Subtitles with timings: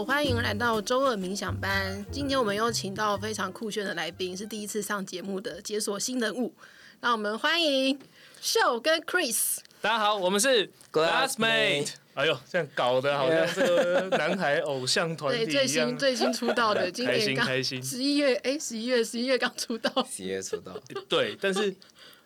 [0.00, 2.02] 好，欢迎来到周二冥想班。
[2.10, 6.54] 今天我们又请到非常酷炫的来宾，是第一次上节目的解锁新人物。
[7.02, 7.98] 让我们欢迎
[8.40, 9.58] Show 跟 Chris。
[9.82, 11.90] 大家好，我们是 Glassmate。
[12.14, 15.52] 哎呦，这样搞得好像这个男孩偶像团体一样。
[15.52, 17.82] 对，最新最新出道的，今年刚开心。
[17.82, 20.06] 十一月，哎，十一月，十一月刚出道。
[20.10, 20.74] 十一月出道。
[21.10, 21.76] 对，但是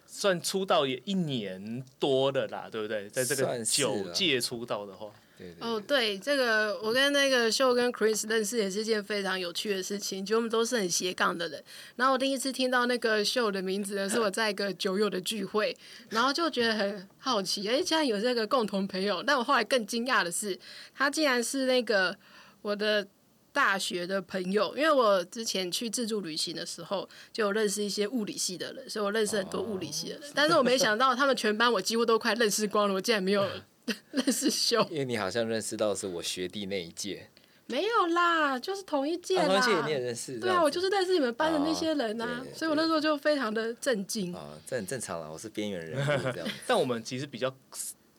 [0.07, 3.11] 算出道也一年多了啦，对不对？
[3.11, 5.11] 在这个九届出道的话。
[5.37, 11.63] 对对对哦，对，这个我跟那个秀跟 Chris 认识也是一件非常有趣的事情，就我们都是很斜杠的人。
[11.97, 15.77] 然后我第一次听到那个秀的名字呢，是我在一个酒友的聚会，
[16.11, 19.23] 然后就觉得很好奇，哎，竟然有这个共同朋友。
[19.23, 20.59] 但我后来更惊讶的是，
[20.95, 22.17] 他竟然是那个
[22.63, 23.05] 我的
[23.53, 30.31] 大学的朋友，因为我之前去自助旅行的时候，就认识一些物理系的人，所以我认识很多物理系的人。
[30.33, 33.45] 但是我没想到他们全班我几乎都快认识光了，我竟然没有。
[34.13, 37.29] 认识秀，因为你好像认识到是我学弟那一届，
[37.67, 39.47] 没有啦，就是同一届啦。
[39.47, 40.39] 同一届你也认识？
[40.39, 44.35] 对啊，我就是认识你们班的那些人啊，所以我那时候就非常的震惊。
[44.35, 46.49] 啊，这很正常啦，我是边缘人物这样。
[46.67, 47.55] 但我们其实比较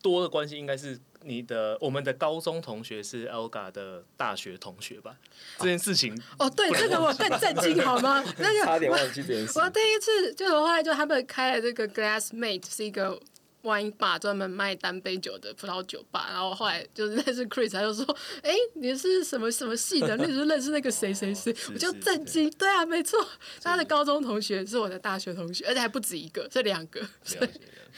[0.00, 5.16] 多的关系，应该是你的我们的高中同学是 Elga 的大学同学吧？
[5.58, 8.22] 这件事情哦，对，这个我更震惊，好吗？
[8.38, 9.58] 那个差点忘记这件事。
[9.58, 13.20] 我第一次就是后来就他们开了这个 Glassmate 是一个。
[13.66, 18.04] Wine bar 专门卖单杯酒的葡萄酒吧，然后后来就是认识 Chris，他就说
[18.42, 20.14] ：“哎、欸，你是什么什么系的？
[20.16, 23.26] 那时候认识那个谁谁谁。”我就震惊，对啊，没错，
[23.60, 27.00] 他的高中同学是我的大学同学，而且还不止一个，是两个。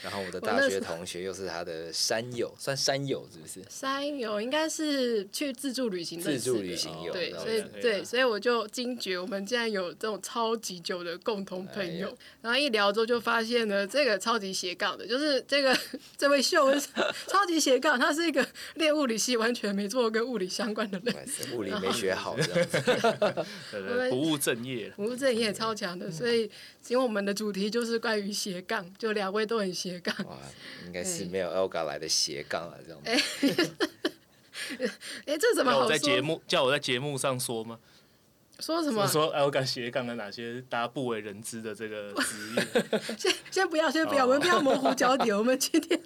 [0.01, 3.61] 然后我的大学同学又是他的山友，算山友是不是？
[3.69, 12.17] 山友应该是去自助旅行的自助旅行友，对，所以对，所以我就惊觉我们竟然有这种超级久的共同朋友。
[12.41, 15.77] 然后一聊之后就发现呢，这个超级斜杠的，就是这个
[16.17, 16.87] 这位秀是
[17.27, 21.15] 超级斜杠，他是一个练物理系完全没做跟物理相关的人，
[21.53, 23.45] 物理没学好，这样子，
[24.09, 26.09] 不务正业，不务正业超强的。
[26.09, 26.49] 所以
[26.87, 29.88] 因为我们的主题就是关于斜杠，就两位都很斜。
[29.89, 30.37] 斜杠哇，
[30.85, 33.09] 应该是没有 Elga 来的斜杠啊，这样子。
[33.09, 34.85] 哎、
[35.25, 35.79] 欸， 这怎么好？
[35.79, 37.79] 我在节目叫我在节目上说吗？
[38.59, 39.07] 说什么？
[39.07, 42.63] 说 Elga 斜杠的哪些大家不为人知的这个职业？
[43.17, 45.35] 先先不要，先不要，我们不要模糊焦点。
[45.37, 45.99] 我们今天。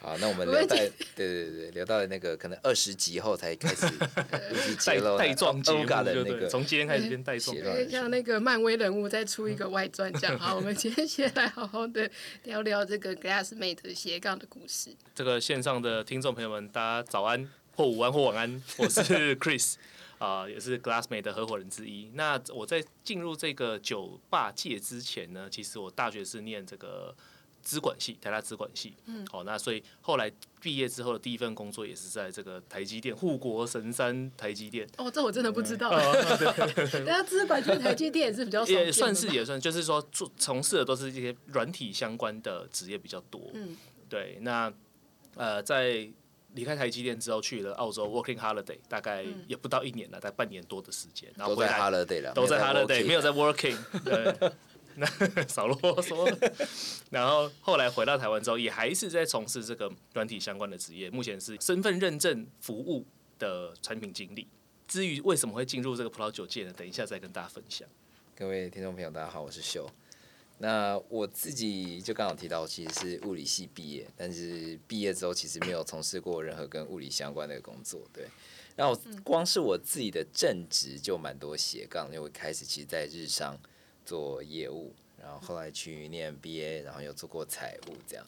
[0.00, 3.84] 好，那我们聊到对对对，留到那个可能二十集后才开始
[4.86, 7.56] 带带状节目的那个，从今天开始变带状，
[7.90, 10.38] 像那个漫威人物再出一个外传这样。
[10.38, 12.08] 好，我们今天先来好好的
[12.44, 14.94] 聊聊这个 Glassmate 斜杠的故事。
[15.16, 19.02] 这个线上的听众朋友们，大家早安或午安或晚安，我是
[19.36, 19.74] Chris
[20.18, 22.12] 啊、呃，也是 Glassmate 的合伙人之一。
[22.14, 27.12] 那我在进入这个酒吧界之前呢，其实我大学是念这个。
[27.68, 34.88] 资管系，台大资管系，嗯，好，那所以后来毕业之后的第一份工作也是在这个台积电，护国神山台积电。
[34.96, 35.90] 哦，这我真的不知道。
[37.04, 43.50] 大家资管去台积电也是比较少，也算是也算，就是说做从事的都是这些软体相关的职业比较多。
[43.52, 43.76] 嗯，
[44.08, 44.38] 对。
[44.40, 44.72] 那
[45.34, 46.08] 呃，在
[46.54, 51.30] 离开台积电之后，去了澳洲 working holiday，大概也不到一年了，大概半年多的时间。
[51.36, 53.76] 然后回来 holiday 了，都在 holiday，没有在 working。
[54.02, 54.34] 对。
[54.98, 55.06] 那
[55.46, 56.50] 少啰嗦，
[57.10, 61.08] 然后后来回到台湾之后，也还是在从事这个软体相关的职业。
[61.10, 63.06] 目前是身份认证服务
[63.38, 64.48] 的产品经理。
[64.86, 66.72] 至于为什么会进入这个葡萄酒界呢？
[66.76, 67.86] 等一下再跟大家分享。
[68.34, 69.88] 各位听众朋友，大家好，我是秀。
[70.58, 78.02] 那我自己就刚好提到，其实是物理系毕业，但是毕业之后其实没有从事过任何跟物理相关的工作。
[78.12, 78.26] 对，
[78.74, 83.56] 然后光是我自己的正职就蛮多斜杠，因为我开始其实在日商。
[84.08, 88.26] 做业务，然后后来去念 MBA，然后又做过财务，这样。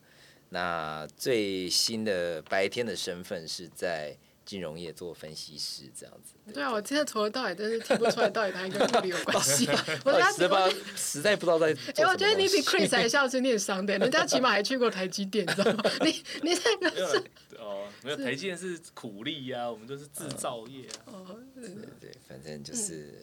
[0.50, 4.14] 那最新的白天的身份是在
[4.44, 6.34] 金融业做分析师，这样子。
[6.44, 9.66] 对，对啊，我现在从头到尾真是听不出来到底他跟物理有关系。
[10.04, 11.68] 我实在不知道，实在不知道在。
[11.96, 15.82] 哎，我觉得你比 Chris 还像是念商的， 人家起码还去过台积电，你知道吗？
[16.04, 16.10] 你
[16.42, 16.50] 你
[16.82, 17.24] 那个是
[17.58, 21.06] 哦，没有台积电是苦力呀、啊，我们都是制造业啊。
[21.06, 23.14] 哦，对对对，反正就是、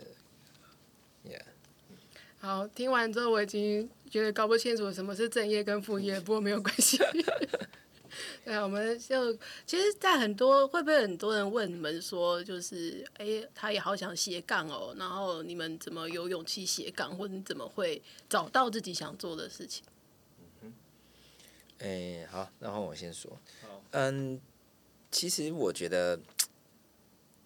[1.26, 1.42] 嗯、，Yeah。
[2.40, 6.98] 好，听完之后我已经觉得搞不清楚什么是正业跟副业，不过没有关系。
[8.46, 9.34] 对啊，我们就
[9.66, 19.84] 其实，在很多会不会很多人问你们说，就是哎、欸，他也好想斜杠哦，然后你们怎么有勇气斜杠，或者你怎么会找到自己想做的事情？
[20.40, 20.74] 嗯哼，
[21.80, 23.38] 哎、欸，好，然后我先说，
[23.92, 24.40] 嗯，
[25.12, 26.20] 其实我觉得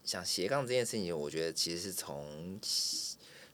[0.04, 2.60] 想斜杠这件事情，我觉得其实是从。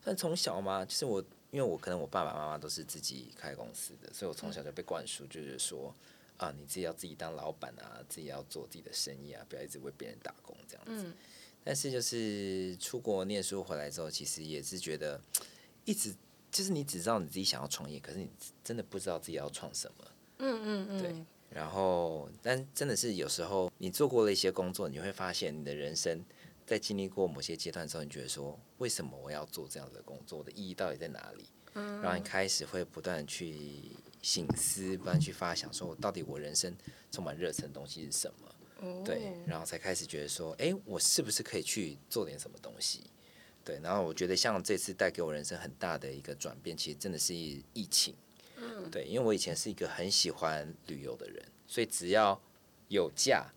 [0.08, 1.22] 但从小嘛，就是我
[1.52, 5.94] 因为我可能我爸爸妈妈都是自己开公司的，所以我从小就被灌输，就是说
[6.38, 11.12] 啊，你自己要自己当老板啊，自己要做自己的生意啊，不要一直为别人打工这样子。
[11.62, 15.20] 但是就是出国念书回来之后，其实也是觉得
[15.84, 16.16] 一直
[16.50, 18.30] 就是你只知道你自己想要创业，可是你
[18.64, 20.08] 真的不知道自己要创什么。
[20.38, 21.02] 嗯嗯嗯。
[21.02, 21.26] 对。
[21.50, 26.24] 然后，但真的是有时候你做过了一些工作，你会发现你的人生
[26.68, 30.38] 在经历过某些阶段之后，你觉得说，为什么我要做这样的工作？
[30.38, 31.46] 我的意义到底在哪里？
[31.74, 32.02] 嗯。
[32.02, 33.90] 然后你开始会不断去
[34.22, 36.76] 醒思，不断去发想，说我到底我人生
[37.10, 39.04] 充满热忱的东西是什么？
[39.04, 43.10] 对，然后才开始觉得说，哎，我是不是可以去做点什么东西？
[43.64, 48.14] 对，然后我觉得像这次带给我人生很大的一个转变，其实真的是疫情。
[48.58, 52.40] 嗯，对，因为我以前是一个很喜欢旅游的人，所以只要
[52.88, 53.48] 有假，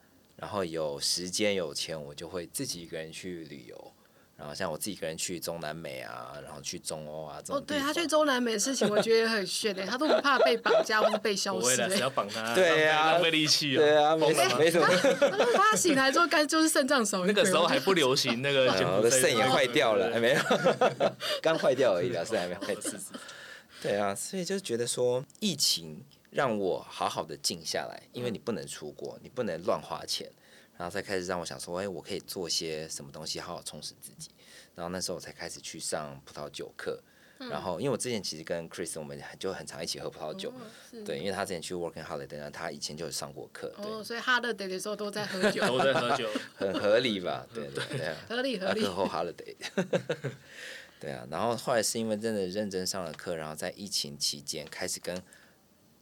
[0.41, 3.93] 然后有时间有钱，我就会自己一个人去旅游。
[4.39, 7.59] 然后像我自己一个人去中南美啊，然后去中欧啊，这种。
[7.59, 11.61] 哦，对他去中南美的事情，我觉得也很炫诶，他都不怕被绑架或者被消失。
[11.61, 12.55] 不会的，只要绑他。
[12.55, 13.81] 对啊，浪费力气哦。
[13.81, 14.87] 对啊，没没什么。
[14.89, 17.27] 他说他醒来之后，该就是肾脏少。
[17.27, 20.41] 那个时候还不流行那个，我的肾也坏掉了，还没有，
[21.43, 22.75] 刚坏掉而已啦，肾还没坏。
[23.83, 30.31] 对啊，所以就觉得说，疫情让我好好的静下来，因为你不能出国，你不能乱花钱。
[30.77, 34.31] 然后再开始让我想说，哎，我可以做些什么东西，好好充实自己。
[34.75, 36.99] 然后那时候我才开始去上葡萄酒课。
[37.43, 43.69] 嗯、然后因为我之前其实跟 Chris 我们就很常一起喝葡萄酒，哦、对，因为他之前去 Working Holiday，他以前就有上过课。
[43.77, 45.61] 对哦，所以 Holiday 的时候都在喝酒。
[45.69, 46.27] 都在喝酒，
[46.57, 47.47] 很合理吧？
[47.53, 48.15] 对对对。
[48.27, 48.81] 合理合理。
[48.81, 49.55] 课后 Holiday。
[50.99, 55.23] 对啊，然后后来是因为真的认真上了课，然后在疫情期间开始跟。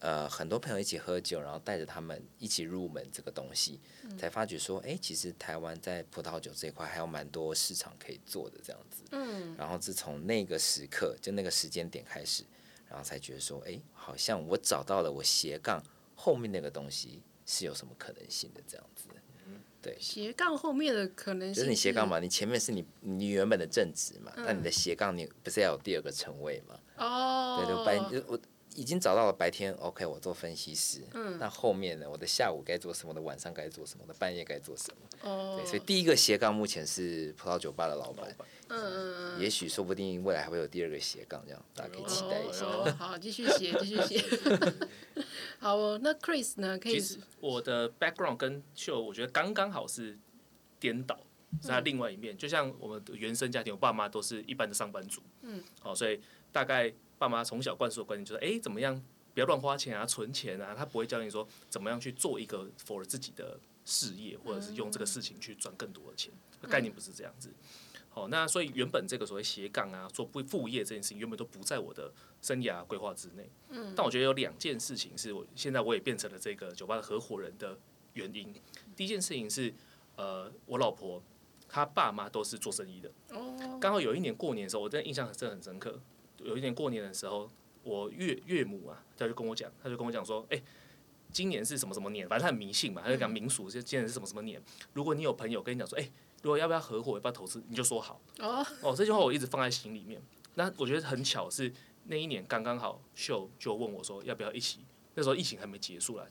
[0.01, 9.03] 呃，很多朋友一起喝酒，然后带着他们一起入门这个东西，嗯、才发觉说，哎，其实台湾在葡萄酒这一块还有蛮多市场可以做的这样子。
[9.11, 9.57] 嗯。
[9.57, 12.45] 然后自从那个时刻，就那个时间点开始，
[12.89, 15.83] 然后才觉得说，哎，好像我找到了我斜杠
[16.15, 19.09] 后面那个东西是有什么可能性的这样子。
[19.47, 19.61] 嗯。
[19.83, 19.99] 对。
[20.01, 21.61] 斜杠后面的可能性是。
[21.63, 26.79] 就是你斜杠嘛，你前面是你你原本的正职嘛，那、嗯、你的斜杠你不是要有第二个称谓嘛？
[26.99, 27.85] 哦。
[27.85, 28.39] 对对，就我。
[28.79, 31.03] 已经找到了白天，OK，我做分析师。
[31.13, 31.37] 嗯。
[31.41, 32.09] 那后面呢？
[32.09, 33.13] 我的下午该做什么？
[33.13, 34.07] 的晚上该做什么？
[34.07, 35.29] 的半夜该做什么？
[35.29, 35.57] 哦。
[35.59, 38.31] 对，所以第一个斜杠目前是葡萄酒吧的老板。
[38.69, 39.41] 嗯嗯嗯。
[39.41, 42.67] 也许说不定未来还会有第二个斜杠，这样大家可以期待一下。
[42.67, 44.25] 哦，好，继续写， 继续写。
[45.59, 46.79] 好哦，那 Chris 呢？
[46.79, 46.93] 可以。
[46.93, 50.17] 其实我的 background 跟秀，我觉得刚刚好是
[50.79, 51.19] 颠倒，
[51.61, 52.39] 是他另外一面。
[52.39, 55.21] 就像我们的原生家庭，我爸妈都是一般的上班族。
[55.43, 55.65] 嗯。
[55.81, 56.21] 好，所以
[56.53, 56.95] 大概。
[57.19, 59.03] 爸妈从小灌输的观念就是，哎，怎么样
[59.35, 60.75] 不要乱花钱啊，存钱啊。
[60.77, 66.33] 他不会教你说怎么样去做一个 for 自己的事业，或者是用这个事情去赚更多的钱。
[66.69, 67.53] 概念不是这样子。
[68.11, 72.13] 好，那所以原本这个所谓斜杠啊，做副副业这件事情，原本都不在我的
[72.43, 73.49] 生涯规划之内。
[73.95, 77.79] 但我觉得有两件事情是我现在我也变成了这个酒吧的合伙人的
[78.15, 78.53] 原因。
[78.97, 79.73] 第一件事情是，
[80.17, 81.23] 呃，我老婆
[81.69, 83.13] 她爸妈都是做生意的。
[83.79, 86.01] 刚好有一年过年的时候，我真的印象真的很深刻。
[86.39, 87.51] 有一年过年的时候，
[87.83, 90.63] 我岳岳母啊，他就跟我讲，他就跟我讲说，哎、欸，
[91.33, 92.29] 今年是什么什么年？
[92.29, 94.63] 反正他很迷信嘛，他就讲民俗，就今年是什么什么年。
[94.93, 96.13] 如果你有朋友跟你讲说，哎、欸，
[96.43, 98.21] 如果要不要合伙，要不要投资，你就说好。
[98.39, 100.23] 哦哦，这句话我一直放在心里面。
[100.55, 101.73] 那我觉得很巧，是
[102.05, 104.81] 那一年刚刚好，秀就问我说，要不要一起？
[105.15, 106.27] 那时候疫情还没结束啦，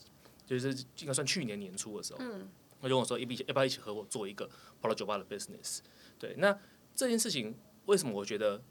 [0.46, 2.50] 就是应该算去年年初的时候，嗯，
[2.81, 4.50] 他就跟我说，要不要要不要一起合伙做一个
[4.81, 5.79] 葡萄酒吧的 business？
[6.17, 6.58] 对，那
[6.96, 7.55] 这件事情
[7.86, 8.62] 为什么我觉得？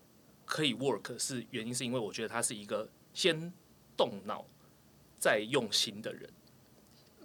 [0.46, 3.52] 可以 work 是原因是因为我觉得他是一个先
[3.96, 4.46] 动脑
[5.18, 6.30] 再用心的人，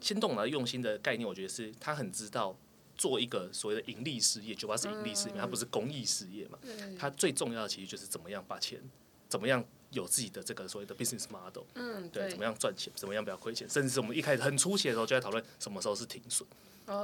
[0.01, 2.57] 先动脑用心的概念，我觉得是他很知道
[2.97, 6.57] 做一个所谓的盈利事业，酒吧是盈利事业，它不是公益事业嘛。
[6.97, 8.81] 他最重要的其实就是怎么样把钱，
[9.29, 16.47] 怎么样有自己的这个所谓的 business model，嗯，对，怎么样赚钱，怎么样不要亏钱，甚至是我们一开始很初期的时候就在讨论什么时候是停损。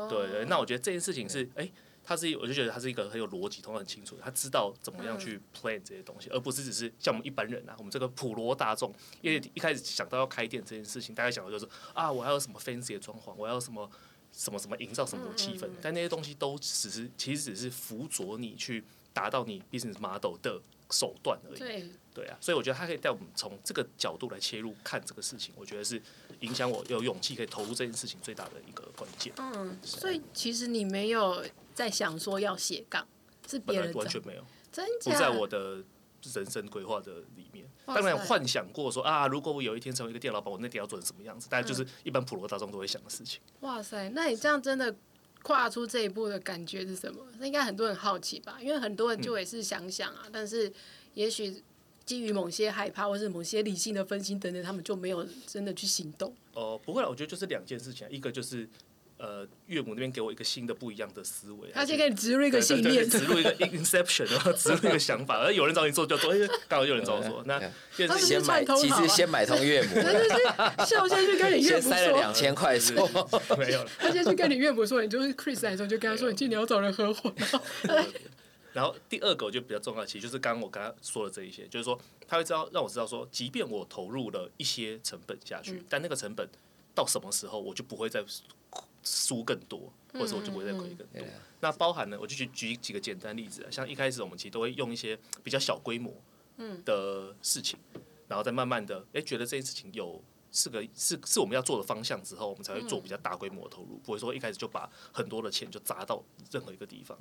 [0.09, 1.69] 对对，那我觉得这件事情是哎。
[2.07, 13.91] 他是，我就觉得他是一个很有逻辑、头脑很清楚，他知道怎么样去 plan 这些东西，而不是只是像我们一般人啊，我们这个普罗大众，因为一开始想到要开店这件事情，大家想的就是啊，我要有什么 fancy 的装潢，我要什么
[14.31, 21.59] 什么什么营造什么气氛，但那些东西都只是其实只是辅佐你去达到你 business model 的手段而已。
[21.59, 26.01] 对，对啊，所以我觉得他可以带我们从这个角度来切入看这个事情，我觉得是
[26.39, 29.33] 影响我有勇气可以投入这件事情最大的一个关键。
[29.37, 31.43] 嗯，所以其实你没有。
[31.77, 33.07] 在想说要斜杠，
[33.47, 35.11] 是别人 完全没有，真假？
[35.11, 35.83] 不在我的
[36.33, 37.69] 人生规划的里面。
[37.85, 41.45] 当然幻想过说啊，如果我有一天成为一个店老板，我那店要做成什么样子？
[41.51, 43.39] 但就是一般普罗大众都会想的事情。
[43.59, 44.91] 哇塞，那你这样真的
[45.47, 47.25] 跨出这一步的感觉是什么？
[47.39, 48.57] 那应该很多人好奇吧？
[48.61, 50.69] 因为很多人就也是想想啊，嗯、但是
[51.13, 51.63] 也许
[52.03, 56.29] 基于某些害怕或是某些理性的分析等等，他们就没有真的去行动。
[56.53, 58.67] 哦、呃，不会啦，我觉得就是两件事情，一个就是。
[59.17, 67.59] 呃岳母那边给我一个新的不一样的思维，他先给你植入一个信念，植入一个 inception，然后植入一个想法，而有人找你做就做，哎，刚好有人找我做，那
[67.91, 72.95] 先买，其实先买通岳母，对对对，秀先去跟你岳母说，塞了两千 块说，
[73.57, 78.07] 没有了，他先去跟你岳母说，你就是 Chris 来的时候就跟他说，你今年要找人合伙，然后。
[78.73, 86.47] 然后第二个就比较重要，其实就是刚刚我刚刚说的这一些，就是说他会知道让我知道说，即便我投入了一些成本下去，嗯、但那个成本
[86.93, 88.23] 到什么时候我就不会再
[89.07, 91.05] 输更多，或者是我就不会再亏更多。
[91.13, 96.13] 嗯嗯、那包含呢，我就举举几个简单例子啊，像一开始我们其实都会用一些比较小规模
[96.83, 100.21] 的事情，嗯、然后再慢慢的哎觉得这件事情有
[100.51, 107.17] 是个是是我们要做的方向之后，我们才会做比较大规模的投入，不会说一开始就把很多的钱就砸到任何一个地方。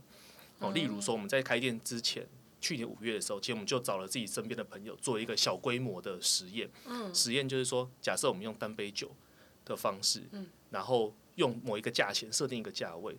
[0.58, 2.26] 哦，例如说我们在开店之前，
[2.62, 6.70] 去年五月的时候，其实我们就找了自己身边的朋友做一个小规模的实验。
[6.86, 9.10] 嗯，实验就是说，假设我们用单杯酒
[9.66, 13.16] 的方式，嗯，然后用某一个价钱设定一个价位，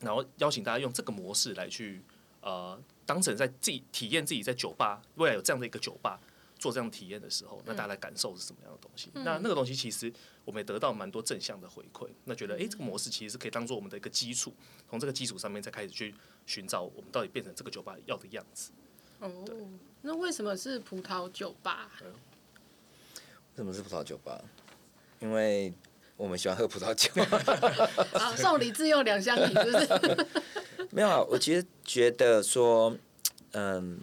[0.00, 2.02] 然后邀请大家用这个模式来去
[2.40, 2.76] 呃，
[3.06, 6.18] 当成在自己体验自己在酒吧未来有这样的一个酒吧。
[6.58, 9.10] 做这样体验的时候，那大家的感受是什么样的东西？
[9.14, 10.12] 嗯、那那个东西其实
[10.44, 12.06] 我们也得到蛮多正向的回馈。
[12.24, 14.52] 那觉得，哎、欸，这个模式其实是可以当做我们的一个基础，
[14.86, 16.14] 从这个基础上面再开始去
[16.44, 18.72] 寻找我们到底变成这个酒吧要的样子。
[19.20, 19.32] 哦，
[20.02, 21.90] 那为什么是葡萄酒吧？
[22.02, 24.38] 为什么是葡萄酒吧？
[25.20, 25.72] 因为
[26.20, 27.10] 我们喜欢喝葡萄酒。
[28.12, 30.26] 好， 送礼自用两相宜，是不是？
[30.92, 32.94] 没有啊，我其实觉得说，
[33.52, 34.00] 嗯。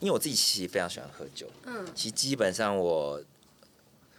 [0.00, 3.22] 因为我自己其实非常喜欢喝酒，嗯，其实基本上我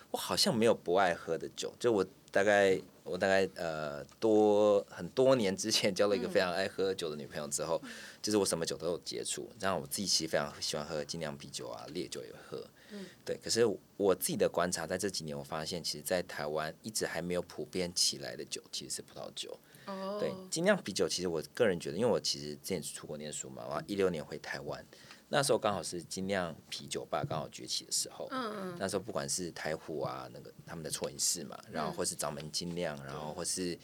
[0.09, 7.89] 我好像没有不爱喝的酒，就我大概我大概呃多很多年之前交了一个非常爱喝酒的女朋友之后，嗯、
[8.25, 13.37] 就是我什么酒都有接触，然后我自己其实非常喜欢喝精酿啤酒啊，烈酒也喝，嗯，对。
[13.37, 13.63] 可是
[13.97, 19.55] 我自己的观察，在这几年我发现，其实，在台湾一直还没有普遍起来的酒，其实是葡萄酒。
[19.85, 24.83] 哦，对，精酿啤酒其实我个人觉得，因为我其实之前出国念书嘛，然后一六年回台湾。
[25.29, 33.77] 那时候刚好是精酿啤酒吧刚好崛起的时候，嗯嗯，那时候不管是台虎啊，那个他们的啜饮室嘛，然后或是掌门精酿，然后或是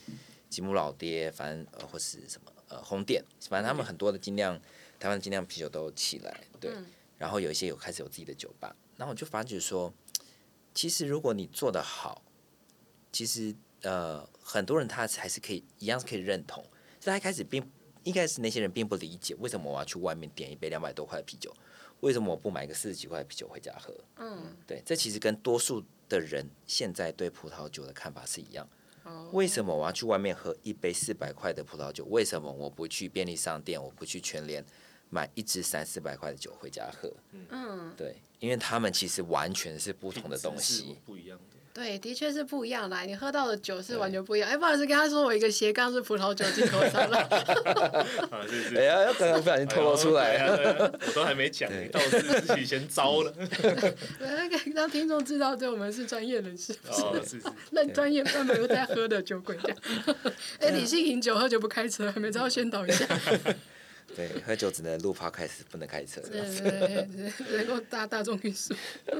[0.50, 4.58] 吉姆老爹，反正呃或是什么呃红点，反正他们很多的精酿，
[4.98, 6.72] 台湾精酿啤酒都起来，对，
[7.18, 9.92] 然后有一些有开始有自己的酒吧，然后我就发觉说，
[10.72, 12.22] 其实如果你做得好，
[13.12, 16.64] 其实呃很多人他还是可以一样是可以认同，
[16.98, 17.70] 所以他一开始并。
[18.04, 21.54] 一开始那些人并不理解为什么我要去外面点一杯两百多块的啤酒，
[22.00, 23.94] 为什么我不买个四十几块的啤酒回家喝？
[24.16, 28.68] 嗯，对，这其实跟多数的人现在对葡萄酒的看法是一样。
[29.32, 32.04] 为什么我要去外面喝一杯四百块的葡萄酒？
[32.06, 34.64] 为什么我不去便利商店，我不去全联
[35.10, 37.12] 买一支三四百块的酒回家喝？
[37.50, 41.51] 嗯，对，因为他们其实完全是不同的东西，不一样的。
[41.74, 43.00] 对，的确是不一样啦。
[43.02, 44.50] 你喝到的酒是完全不一样。
[44.50, 47.18] 哎，不好意思，跟他说我一个斜杠是葡萄酒进口商了。
[48.76, 53.32] 哎呀，刚刚不小心透露出来，我都还没讲，倒是自己先招了。
[54.20, 59.78] 那个让听众知道，对我们是专业人士，是是，那专业专门有在喝的酒鬼这样。
[60.60, 63.06] 哎，理性饮酒，喝酒不开车，还没知道宣导一下。
[64.14, 66.20] 对，喝酒只能录 podcast，不能开车。
[66.20, 68.74] 对对对，能够搭大众运输。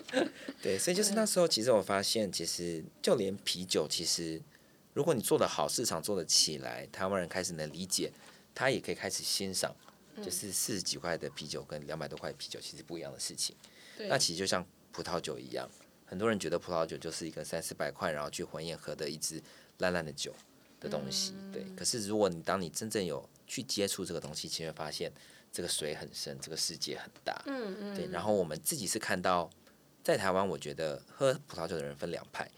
[0.60, 4.40] 对，所以就是那时候，其实我发现，其实就连啤酒，其实
[4.92, 8.12] 如果你做的好，市场做得起来，台湾人开始能理解，
[8.54, 9.74] 他也可以开始欣赏，
[10.18, 13.56] 就是四十几块的啤酒跟两百多块的啤酒其实不一样的事情。
[13.96, 15.66] 对那其实就像葡萄酒一样，
[16.04, 19.42] 很多人觉得葡萄酒就是一个三四百块，然后去婚宴喝的一支
[19.78, 20.34] 烂烂的酒
[20.82, 21.32] 的东西。
[21.36, 25.10] 嗯、对，可是如果你当你真正有去接触这个东西，其实会发现
[25.52, 27.40] 这个水很深，这个世界很大。
[27.46, 27.96] 嗯嗯。
[27.96, 29.48] 对，然后我们自己是看到，
[30.02, 32.50] 在台湾，我觉得喝葡萄酒的人分两派，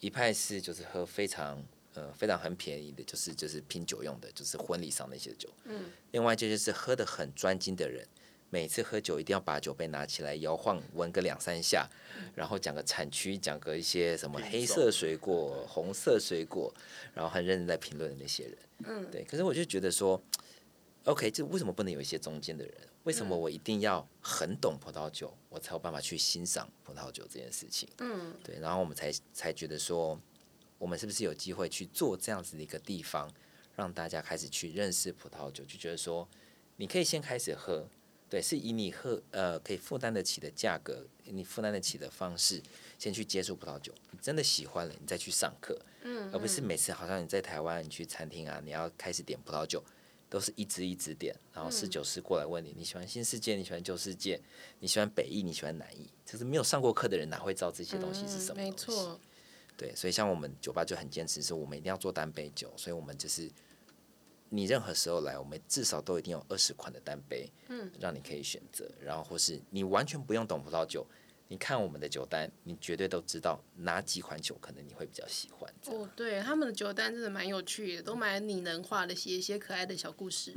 [0.00, 1.62] 一派是就是喝非常
[1.94, 5.48] 呃非常很便宜的，就是就是拼酒用的，就是婚礼上那些酒。
[5.64, 5.90] 嗯。
[6.10, 8.06] 另外就是喝的很专精的人，
[8.50, 11.88] 每次喝酒一定要把酒杯拿起来摇晃闻个两三下，
[12.34, 16.74] 然后讲个产区，讲个一些什么黑色水果、红色水果，
[17.14, 18.58] 然后很认真在评论的那些人。
[18.84, 20.20] 嗯，对，可是我就觉得说
[21.04, 22.74] ，OK，这为什么不能有一些中间的人？
[23.04, 27.88] 为什么我一定要很懂葡萄酒，我才有办法去欣赏葡萄酒这件事情？
[27.98, 30.20] 嗯，对，然后我们才才觉得说，
[30.76, 33.32] 我们是不是有机会去做这样子的一个地方，
[33.74, 35.64] 让大家开始去认识葡萄酒？
[35.64, 36.28] 就觉得说，
[36.76, 37.88] 你可以先开始喝，
[38.30, 42.62] 对，是以你喝呃可以负担得起的价格，你负担得起的方式，
[42.96, 43.92] 先去接触葡萄酒。
[44.12, 45.78] 你真的喜欢了，你再去上课。
[46.32, 49.84] 而不是每次好像你在台湾，你去餐厅啊，你要开始点葡萄酒，
[50.30, 54.40] 都是一支一支点，然后侍酒师过来问你，你喜欢新世界，你喜欢旧世界，
[54.78, 58.70] 你喜欢北翼，你喜欢南翼，就是没有上过课的人哪会知道这些东西是什么东西？
[58.70, 59.20] 没错，
[59.76, 63.50] 对，所以像我们酒吧就很坚持说，我们一定要做单杯酒，所以我们就是
[64.50, 71.06] 你任何时候来，我们至少都一定有二十款的单杯，嗯，让你可以选择，然后或是你完全不用懂葡萄酒。
[71.46, 75.72] 你看我们的酒单，你绝对都知道哪几款酒可能你会比较喜欢。
[75.86, 80.54] 哦，对，他们的酒单真的蛮有趣的，都蛮拟人化的，写一些可爱的小故事。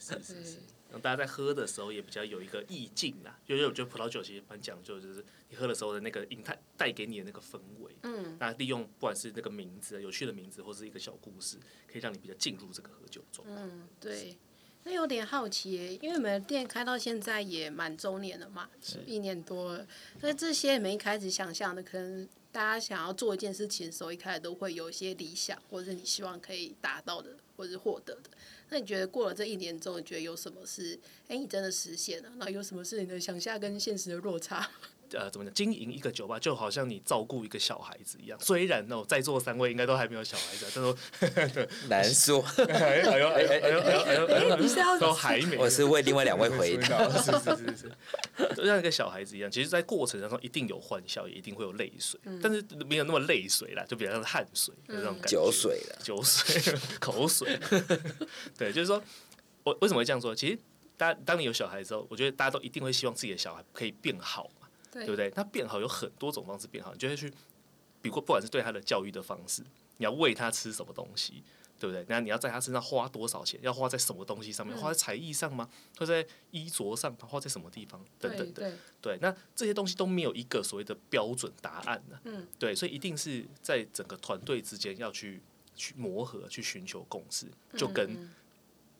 [0.00, 0.58] 是 是是，
[0.92, 3.36] 让大家在喝的时候也比较有一个意境啦。
[3.46, 7.96] 因为我觉得葡萄酒其实蛮讲究，就是你喝的时候的那个饮带带给你的那个氛围。
[8.02, 8.36] 嗯。
[8.38, 11.56] 那利用不管是那个名字，有趣的名字，或是一个小故事，
[11.90, 13.54] 可以让你比较进入这个喝酒状态。
[13.56, 14.36] 嗯，对。
[14.84, 19.86] 那有点好奇耶，因为我们的店开到现在也满周年了嘛，是一年多了。
[20.20, 28.30] 那这些你们一开始想象的，可能大家想要做一件事情的时候，一开始都会有一些理想，或者是你希望可以达到的，或者是获得的。
[28.72, 30.98] 那你觉得过了这一年之后，你觉得有什么是，
[31.28, 32.32] 哎，你真的实现了？
[32.38, 34.66] 那有什么是你的想象跟现实的落差？
[35.14, 35.54] 呃，怎么讲？
[35.54, 38.38] 经营一个酒吧就好像你照顾一个小孩子一样。
[38.40, 40.66] 虽然哦，在座三位应该都还没有小孩子，
[41.20, 42.40] 但是 难说。
[42.68, 45.56] 哎呦哎呦哎呦哎呦哎呦都还没。
[45.56, 47.08] 我是为另外两位回答。
[47.22, 47.92] 是是是是，
[48.56, 49.50] 就像一个小孩子一样。
[49.50, 55.28] 其实，在过程当中一定有欢笑，也一定会有泪水，但是没有那么泪水啦，就比较像是汗水的那种感觉。
[55.28, 57.58] 酒水了，酒水，口水。
[58.56, 59.02] 对，就是说，
[59.62, 60.34] 我为什么会这样说？
[60.34, 60.58] 其实，
[60.96, 64.50] 大当你有小孩之后，我觉得大家都一定会希望自己的小孩可以变好。
[64.92, 65.32] 对不对？
[65.34, 67.30] 那变好有很多种方式变好，你就会去，
[68.00, 69.62] 比如不管是对他的教育的方式，
[69.96, 71.42] 你要喂他吃什么东西，
[71.78, 72.04] 对不对？
[72.08, 73.58] 那你要在他身上花多少钱？
[73.62, 74.76] 要花在什么东西上面？
[74.76, 75.68] 花在才艺上吗？
[75.98, 77.14] 或在衣着上？
[77.16, 78.04] 花在什么地方？
[78.18, 78.76] 等等的。
[79.00, 82.20] 对，那这些东西都没有一个所谓的标准答案呢。
[82.24, 82.46] 嗯。
[82.58, 85.40] 对，所以一定是在整个团队之间要去
[85.74, 87.46] 去磨合，去寻求共识，
[87.76, 88.30] 就跟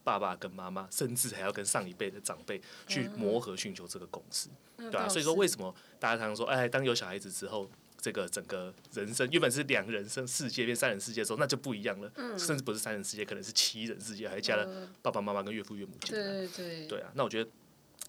[0.04, 4.49] 爸爸跟妈妈，甚至还要跟上一辈的长辈去磨合，寻求这个共识。
[4.76, 12.11] 对啊，所以说为什么大家常常说，哎，当有小孩子之后，这个整个人生原本是两人生世界变三人世界的时候，那就不一样了。
[12.16, 12.37] 嗯。
[12.37, 16.24] 甚至不是三人世界，可能是七人世界，还加了爸爸妈妈跟岳父岳母进来。
[16.24, 17.00] 对对对。
[17.00, 17.50] 啊，那我觉得，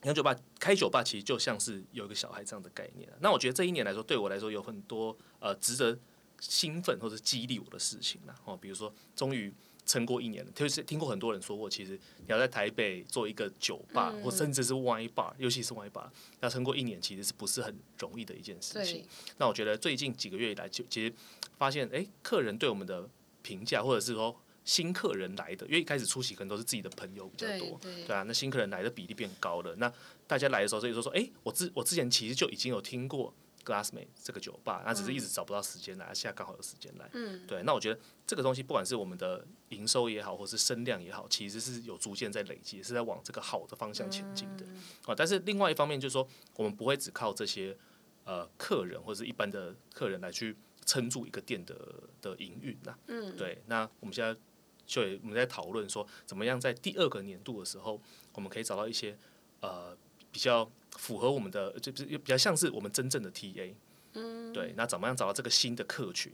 [0.02, 3.08] 开酒吧开酒吧其实就像是有一个小孩这样的概念。
[3.22, 5.96] 那我觉得这一年来说，对我来说有很多呃值得
[6.40, 8.34] 兴奋或者激励我的事情啦。
[8.46, 9.54] 哦，比如说终于。
[9.86, 16.08] 撑过一年了，就是听过很多人说过，其实你要在台北做一个酒吧，嗯、或甚至是 wine bar，尤其是 wine bar，
[16.42, 19.06] 要撑过一年，其实是不是很容易的一件事情？
[19.38, 21.14] 那我觉得最近几个月以来，就其实
[21.58, 23.08] 发现，哎、欸，客人对我们的
[23.42, 29.92] 评价，或者是说新客人来的，因为一开始出席可能都是自己的朋友比较多，对，啊，那新客人来的比例变高了，那
[30.26, 33.34] 大家来的时候，所以说说，哎、欸，我之我之前其实就已经有听过。
[33.66, 37.10] Glassmate 这个酒吧，那只是一直找不到时间来，嗯、现在刚好有时间来。
[37.14, 44.66] 嗯，对，那我觉得这个东西，不管是我们的营收也好，或是声量也好，其实是有逐渐在累积，是在往这个好的方向前进的。
[44.66, 47.78] 嗯、啊，但是另外一方面就是说，我们不会只靠这些
[48.26, 51.76] 呃客人或者是一般的客人来去撑住一个店的
[52.22, 52.98] 的营运呐。
[53.08, 54.38] 嗯，对，那我们现在
[54.86, 58.02] 就我们在讨论说，怎么样在第二个年度的时候，
[58.34, 59.18] 我们可以找到一些
[59.62, 59.98] 呃
[60.34, 60.70] 比较。
[60.96, 63.74] 符合我们的，就是比较像是我们真正的 TA，
[64.14, 66.32] 嗯，对，那怎么样找到这个新的客群？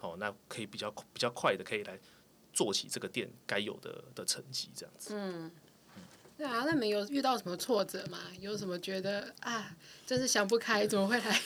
[0.00, 1.96] 哦，那可以比较比较快的可以来
[2.52, 5.14] 做起这个店该有的的成绩，这样子。
[5.14, 5.48] 嗯，
[6.36, 8.18] 对啊，那没有遇到什么挫折吗？
[8.40, 11.40] 有什么觉得啊，真是想不开，怎么会来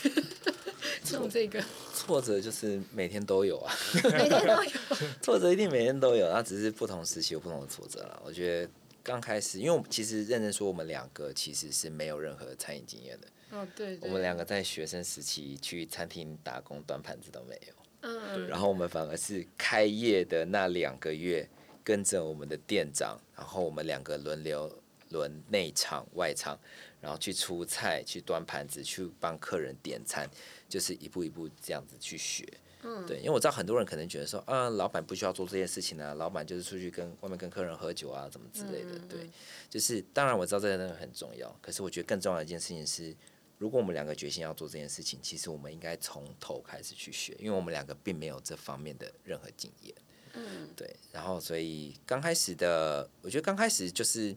[1.05, 1.62] 做这个？
[1.95, 4.71] 挫折就是每天都有啊，每天都有，
[5.21, 8.23] 挫折一定每天都有，那只是不同时期有不同的挫折了。
[8.25, 8.73] 我觉得。
[9.05, 13.29] 刚开始，因为我们其实认真说，我们两个其实是没有任何餐饮经验的。
[13.51, 13.99] 哦，对。
[14.01, 17.75] 我们两个在学生时期去餐厅打工端盘子都没有。
[18.01, 18.49] 嗯。
[18.49, 21.47] 然后我们反而是开业的那两个月，
[21.85, 26.59] 跟着我们的店长，然后我们两个轮流轮内场外场，
[27.03, 30.27] 然后去出菜、去端盘子、去帮客人点餐，
[30.67, 32.43] 就是一步一步这样子去学。
[32.87, 38.99] 嗯，对，因为我知道很多人可能觉得说，啊，老板不需要做这件事情啊，老板就是出去跟外面跟客人喝酒啊，怎么之类的。
[39.09, 39.31] 对，
[39.70, 43.16] 就是当然我知道这件事很重要，可是我觉得更重要的一件事情是，
[43.57, 49.94] 如果我们两个决心要做这件事情，其实我们应该从头开始去学，因为我们两个并没有这方面的任何经验。
[50.35, 54.37] 嗯，对，然后所以刚开始的，我觉得刚开始就是。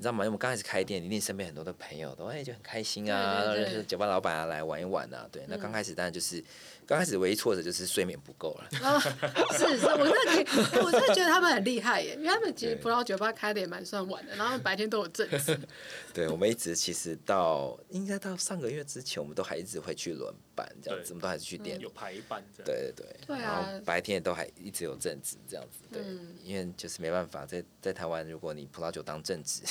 [0.00, 0.18] 你知道吗？
[0.18, 5.28] 因为我们刚开始开店，一定身边很多的朋友都哎就很开心啊，认识酒吧老板啊来玩一玩啊。
[5.32, 6.40] 对，那刚开始当然就是
[6.88, 8.68] 刚开始唯一挫折就是睡眠不够了。
[8.82, 8.98] 哦，
[9.52, 15.60] 是是，我真的我真的觉得他们很厉害耶，因为他们其实葡萄酒吧开的也蛮算晚的，然后白天都有正职。
[16.14, 22.64] 对，我们一直其实到应该到上个月之前，我们都还一直会去轮班这样子，我们都还是去店有排班这样。
[22.64, 23.26] 对对对。
[23.26, 23.42] 对啊。
[23.42, 26.02] 然后白天也都还一直有正职这样子，对，
[26.42, 29.62] 因为就是没办法，在在台湾，如果你葡萄酒当正职。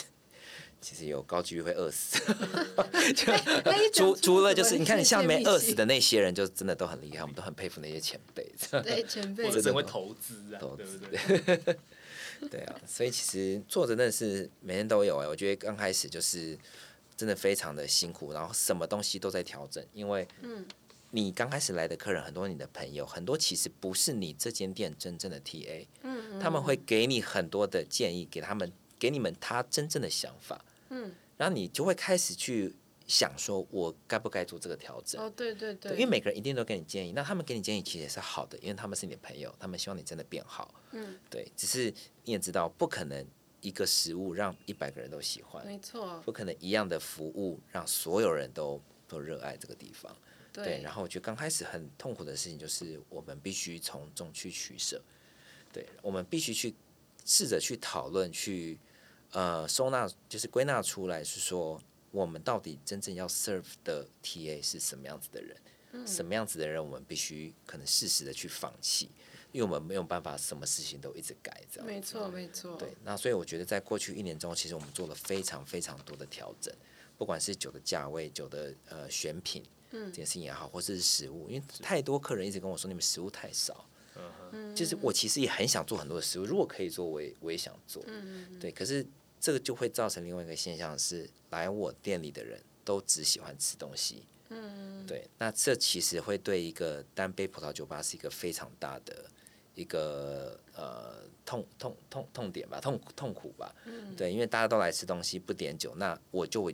[0.82, 2.20] 其实有高几率会饿死。
[3.14, 3.34] 就
[3.92, 8.50] 除除了就是你看，你像没饿死的那些人，就真的都很厉害，我们都很佩服那些前辈。
[8.84, 11.78] 对前辈，真的会投资啊，投资对不对？
[12.52, 16.56] 对啊，所以其实做的那是每天都有哎，我觉得刚开始就是
[17.16, 20.64] 真的非常的辛苦，然后什么东西都在调整，因为嗯
[21.10, 30.64] 你刚开始来的客人很多，你的朋友很多，其实不是你这间店真正的 TA，嗯他们会给你很多的建议，给他们给你们他真正的想法，
[31.38, 32.76] 然后你就会开始去
[33.08, 35.22] 想说，我该不该做这个调整？
[35.22, 41.18] 哦，对对对，因为每个人一定都给你建议，那他们给你建议其实也是好的，因为他们是你的朋友，他们希望你真的变好，嗯。
[41.30, 43.26] 对，只是你也知道，不可能
[43.62, 50.16] 一个食物让一百个人都喜欢，没错，不可能一样的服务让所有人都都热爱这个地方。
[50.52, 55.00] 对，然后我觉得刚开始很痛苦的事情就是，我们必须从中去取舍，
[55.72, 56.74] 对，我们必须去
[57.26, 58.80] 试着去讨论，去
[59.32, 65.58] 呃收纳，就是归纳出来是说，我们到底真正要 serve 的 TA 是什么样子的人，
[65.92, 69.10] 嗯、什么样子的人，我们必须可能适时的去放弃，
[69.52, 71.88] 因为我们没有办法什么事情都一直改，这样。
[71.88, 72.76] 没错，没错。
[72.78, 76.74] 对，那所以我觉得在过去一年中，其实我们做了非常非常多的调整，
[77.18, 79.64] 不管是酒的价位、酒的呃选品。
[79.90, 83.88] 这件事情也好，或者是食物，因为太多客人一直跟我说，你们食物太少。
[84.52, 88.04] 嗯，就是我其实也很想做很多的食物，如果可以做，我也我也想做。
[88.08, 89.06] 嗯，对，可是
[89.40, 94.24] 这个就会造成另外一个现象是，来我店里的人都只喜欢吃东西。
[94.50, 99.30] 嗯，对，那这其实会对一个单杯葡萄酒吧是一个非常大的
[99.76, 103.76] 一个呃痛痛痛痛点吧，痛痛苦吧。
[103.86, 106.74] 嗯，对，因为大家都来吃东西不点酒，那我就会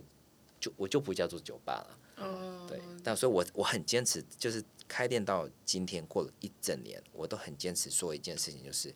[0.60, 1.98] 就我就不叫做酒吧了。
[2.16, 8.94] 哦，对，但所以我，我我很坚持，就是开店到今天过了一整年，我都很坚持说一件事情，就是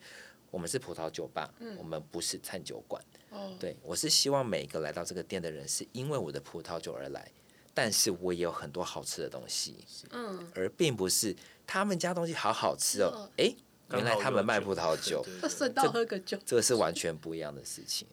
[0.50, 3.02] 我们是葡萄酒吧，嗯、我们不是餐酒馆。
[3.30, 7.30] 哦，对，我是希望每一个来到这个店的人，是因为我的葡萄酒而来，
[7.74, 11.34] 但是我也有很多好吃的东西，嗯，而并不是
[11.66, 13.54] 他们家东西好好吃哦，哎。
[13.90, 18.06] 原来他们卖葡萄酒，顺道喝个酒，这个是完全不一样的事情。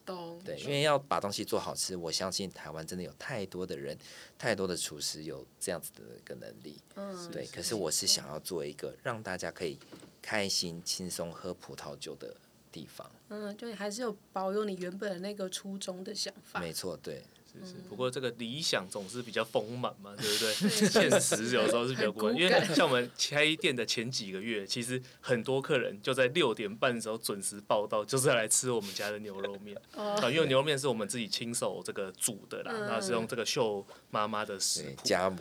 [0.44, 3.98] 对，因为要把东西做好吃，我相信台湾真的有太多的人，
[4.38, 6.82] 太多的厨师有这样子的一个能力。
[6.96, 7.46] 嗯，对。
[7.48, 9.78] 可是我是想要做一个让大家可以
[10.22, 12.36] 开心、轻松喝葡萄酒的
[12.72, 13.10] 地方。
[13.28, 16.60] 嗯，就还是有保有你原本的那个初衷的想法。
[16.60, 17.24] 没错，对。
[17.64, 20.70] 是是，不过这个理想总是比较丰满嘛，对不对？
[20.70, 29.78] 现实有时候是比较骨感，因为像我们开店的前几个月，其实很多客人就在六点半的时候准时报到，就是要来吃我们家的牛肉面。
[29.96, 30.16] 啊。
[30.30, 35.04] 因为牛肉面是我们自己亲手这个煮的啦，然后是用这个秀妈妈的食谱。
[35.04, 35.38] 家母，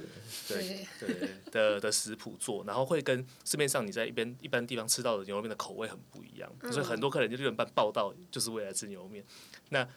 [0.46, 1.30] 对对。
[1.50, 9.24] 的的食谱做，然后会跟市面上你在一边一般地方吃到的牛肉面的口味很不一样，所以很多客人就六点半报到，就是为了吃牛肉面。
[9.70, 9.88] 那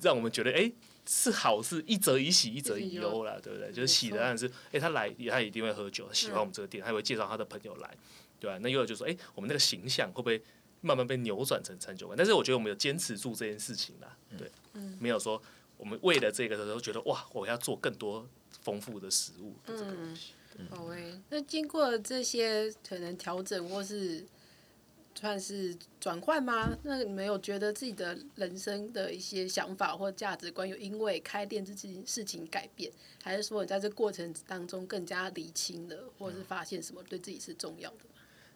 [0.00, 0.72] 让我们觉得哎。
[1.08, 3.70] 是好事，一则以喜，一则以忧啦，对不对？
[3.72, 7.96] 就是喜的当然是，哎，他来，他一定会喝酒，喜欢我们这个店，他会介绍他的朋友来，
[8.40, 8.58] 对吧？
[8.60, 10.42] 那又有就是说，哎，我们那个形象会不会
[10.80, 12.16] 慢慢被扭转成餐酒馆？
[12.16, 14.50] 但是我觉得我们有坚持住这件事情啦，对，
[14.98, 15.40] 没有说
[15.76, 18.28] 我们为了这个的时候觉得哇，我要做更多
[18.62, 20.32] 丰富的食物的这个东西。
[20.70, 24.26] 好诶，那经过这些可能调整或是。
[25.18, 26.76] 算是转换吗？
[26.82, 38.04] 那你们有觉得自己的人生的一些想法或价值观有因为开店这件事情改变，还是说你在这过程当中更加理清了，或者是发现什么对自己是重要的？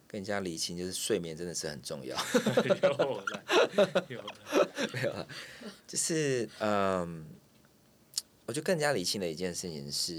[0.06, 2.14] 更加理清就是睡眠真的是很重要。
[4.08, 4.36] 有了，
[4.92, 5.26] 没有了，
[5.88, 7.24] 就是嗯，
[8.44, 10.14] 我觉得更加理清的一件事情是，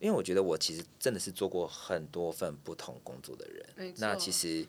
[0.00, 4.66] 因为我觉得我其实真的是做过很多份不同工作的人，那其实。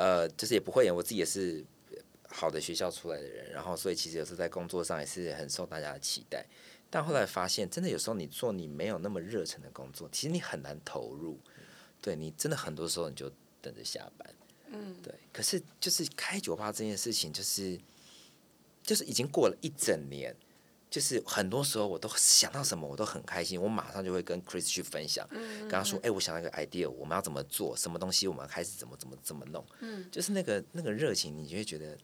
[0.00, 1.62] 呃，就是也不会演，我自己也是
[2.26, 6.46] 好的学校出来的人，然后所以其实有时候在工作上也是很受大家的期待。
[6.88, 11.38] 但后来发现，真的有时候你做你没有那么热忱的工作，其实你很难投入。
[12.00, 14.34] 对，你真的很多时候你就等着下班。
[14.72, 15.14] 嗯，对。
[15.34, 17.78] 可是就是开酒吧这件事情，就是
[18.82, 20.34] 就是已经过了一整年。
[20.90, 25.24] 就是很多时候我都想到什么我都很开心，我马上就会跟 Chris 去分享，
[25.60, 27.76] 跟他说：“哎，我想到一个 idea，我们要怎么做？
[27.76, 31.96] 什么东西我们要开始怎么怎么怎么弄？”嗯就是那个那个热情，你就会觉得，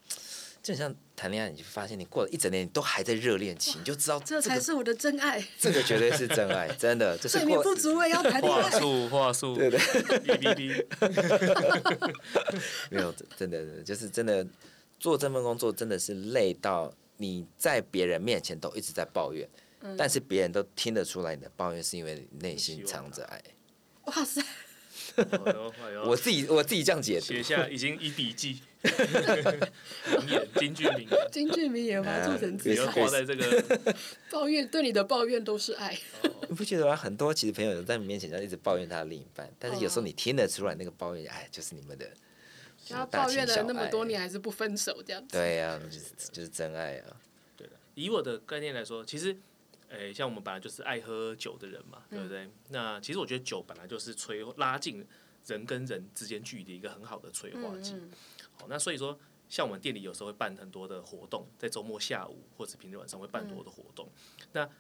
[0.63, 5.45] 就很像谈恋爱，你就发现你过了一整年你都还在热恋期，你就知道这才是我的真爱。
[5.59, 7.19] 这个绝对是真爱，真的。
[7.19, 8.63] 睡眠不足我也要谈恋爱。
[8.63, 9.81] 话术话术，对对。
[12.91, 14.47] 没有，真的就是真的
[15.01, 16.95] 做这份工作真的是累到。
[17.17, 19.49] 你在别人面前都一直在抱怨，
[19.81, 23.43] 嗯、但是别人都听得出来你的抱怨是因为你内心藏着爱。
[24.05, 24.43] 哇塞，
[26.07, 28.61] 我自己我自己这样解读，写下已经以笔记。
[28.87, 33.65] 名言，京剧名言，京剧名言，把它做成字，要挂在这个
[34.31, 35.99] 抱怨，对你的抱怨都是爱。
[36.49, 36.95] 你不觉得吗？
[36.95, 42.09] 很多其实朋友在你面前就一直抱怨他的另一半，但是有时候你听得出来那个抱怨，哎，就是你们的。
[42.89, 45.37] 然后抱怨了那么多年还是不分手，这样子。
[45.37, 47.17] 对呀、啊，就是就是真爱啊。
[47.57, 49.33] 对的，以我的概念来说，其实，
[49.89, 52.45] 诶、欸，像我们本来就是爱喝酒的人嘛，对不对？
[52.45, 55.07] 嗯、那其实我觉得酒本来就是催拉近
[55.47, 57.95] 人跟人之间距离一个很好的催化剂。
[57.95, 58.11] 嗯嗯
[58.59, 59.19] 好，那所以说，
[59.49, 64.09] 像我们店里有时候会办很多的活动，在周末下午或者平日晚上会办很多的活动。
[64.41, 64.71] 嗯、那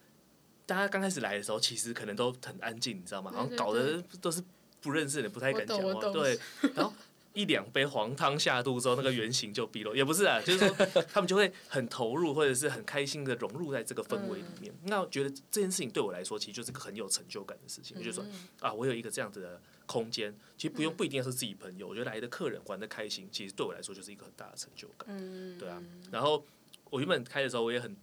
[0.64, 3.30] 大家刚开始来的时候，其实可能都很安静，你知道吗？
[3.32, 4.42] 好像搞得都是
[4.80, 6.12] 不认识的，不太敢讲话。
[6.12, 6.38] 对，
[6.74, 6.92] 然后。
[7.36, 10.70] 一两杯黄汤下肚之后，那个原型就毕露，也不是啊， 就是说
[11.12, 14.72] 他们就会很投入，或者是很开心的融入在这个氛围里面。
[14.72, 17.94] 嗯、那我觉得这件事情对我来说，其实就是个很有成就感的事情。
[17.98, 18.24] 嗯、就是说
[18.60, 25.06] 啊，我有一个这样子的空间，其实不用不一定是自己朋友，我觉得来的客人玩的开心，其实对我来说就是一个很大的成就感。
[25.10, 25.82] 嗯、对啊。
[26.10, 26.42] 然后
[26.88, 27.94] 我原本开的时候，我也很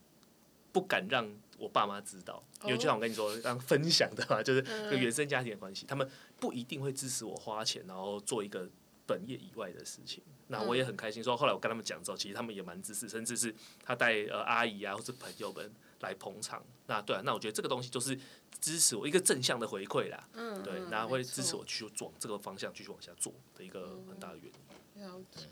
[0.71, 6.07] 不敢让我爸妈知道，因为就像我跟你说，让分享的嘛，就是跟原生家庭的关系，他们
[6.39, 8.69] 不一定会支持我花钱，然后做一个。
[9.05, 11.23] 本业以外的事情，那我也很开心。
[11.23, 16.63] 说后来我跟他们讲之后，其实他们也蛮支持，甚至是他带呃阿姨啊或者朋友们来捧场。
[16.87, 18.17] 那对啊，那我觉得这个东西就是
[18.59, 20.29] 支持我一个正向的回馈啦。
[20.33, 25.03] 嗯，对，然后会支持我继续往这个方向继续往下做的一个很大的原因。
[25.03, 25.47] 了解。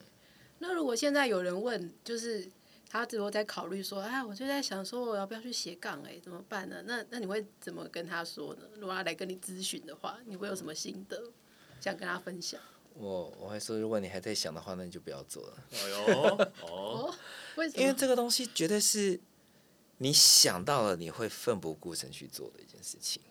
[0.59, 2.49] 那如果现在有人问，就是
[2.87, 6.01] 他只不过在考虑说，哎，我就在想说，我要不要去斜杠？
[6.03, 6.83] 哎，怎么办呢？
[6.85, 8.61] 那那你会怎么跟他说呢？
[8.75, 11.31] 如果他来跟你咨询的话，你会有什么心得
[11.79, 12.61] 想跟他分享？
[12.93, 15.57] 我我还说，如果你还在想的话，那你就不要做了。
[15.71, 17.15] 哎呦， 哦，
[17.55, 17.81] 为什么？
[17.81, 19.19] 因为这个东西绝对是
[19.97, 23.21] 你想到了，你会奋不顾身去做的一件事情。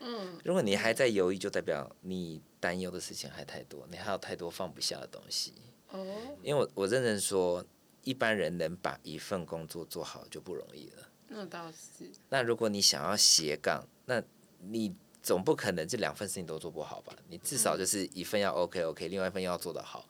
[0.00, 5.52] 嗯，如果你还在犹豫，就代表你担忧的事情还太多，你还有太多放不下的东西。
[5.90, 6.04] 哦，
[6.42, 7.64] 因为我我认真说，
[8.02, 11.08] 一般人能把一份工作做好就不容易了。
[11.28, 12.10] 那倒是。
[12.30, 14.22] 那如果你想要斜杠，那
[14.58, 14.94] 你。
[15.22, 17.16] 总不可能这两份事情都做不好吧？
[17.28, 20.08] 你至少就是一份要 OK OK，另外一份要做得好，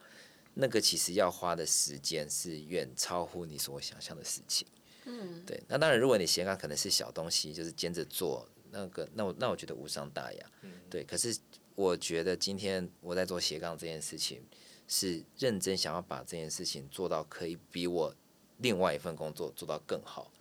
[0.55, 4.67] 那个其实要花的时间是远超乎你所想象的事情。
[5.05, 5.63] 嗯，对。
[5.69, 10.51] 那当然，如果你斜杠可能是小东西，就是兼着做那个，那我那我觉得无伤大雅。
[10.63, 11.05] 嗯，对。
[11.05, 11.37] 可是
[11.75, 14.43] 我觉得今天我在做斜杠这件事情，
[14.89, 18.15] 是认真想要把这件事情做到可以比我
[18.59, 20.33] 另外一份工作做到更好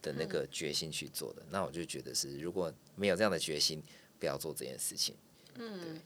[0.00, 1.42] 的那个决心去做的。
[1.50, 3.82] 那我就觉得是，如果没有这样的决心。
[4.20, 5.16] 不要做这件事情。
[5.56, 6.00] 嗯，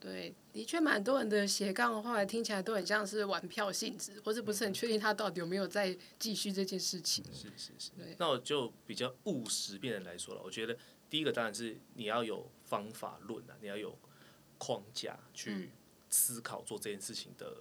[0.00, 7.24] 对，的确，蛮多人的斜杠的话，听起来都很像是玩票性质，或者不是很确定他到底有没有在继续这件事情。
[7.32, 7.90] 是是是。
[7.96, 10.76] 对那我就比较务实面来说了，我觉得
[11.08, 13.96] 第一个当然是你要有方法论啊，你要有
[14.58, 15.70] 框架去
[16.10, 17.54] 思考做这件事情的。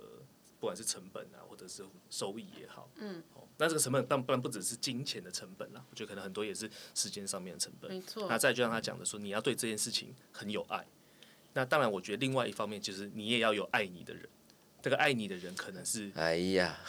[0.60, 7.92] 不管是成本啊，或者是收益也好，嗯，哦，那这个成本当然不只是金钱的成本啦，我觉得可能很多也是时间上面的成本。
[7.92, 8.28] 没错。
[8.28, 10.86] 那再就像他讲的说，你要对这件事情很有爱。
[11.54, 14.28] 那当然，我觉得另外一方面就是你也要有爱你的人。
[14.82, 16.80] 这个爱你的人可能是哎呀，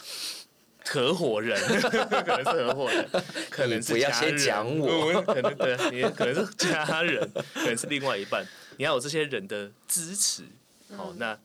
[0.85, 3.09] 合伙人， 可能是合伙人，
[3.49, 4.11] 可能是家人。
[4.11, 8.45] 不要先讲我， 可能对，你可能是家人，可能是另外一半。
[8.77, 10.43] 你要有这些人的支持，
[10.95, 11.37] 好，那。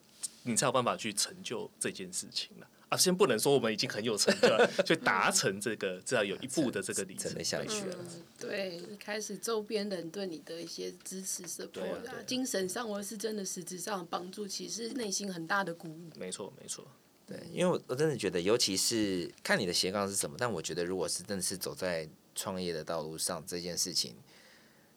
[0.44, 2.96] 你才有办法去成就这件事情了啊！
[2.96, 7.96] 先不能说我们已经很有成就了， 去达成这个，至少有一步的这个里程碑下去了。
[8.38, 16.10] 对，一开始周边人对你的一些支持、support 啊，精神上或是真的实质上的帮助，其实内心很大的鼓舞。
[16.16, 16.86] 没错，没错。
[17.26, 24.14] 对，因为我我真的觉得，尤其是看你的斜杠是什么，但我觉得，如果是真的是走在创业的道路上，这件事情，